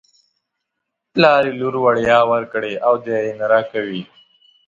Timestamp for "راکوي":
3.53-4.03